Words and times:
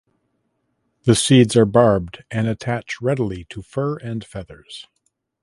The 1.03 1.13
seeds 1.13 1.55
are 1.55 1.67
barbed 1.67 2.23
and 2.31 2.47
attach 2.47 3.01
readily 3.03 3.43
to 3.51 3.61
fur 3.61 3.97
and 3.97 4.25
feathers. 4.25 4.87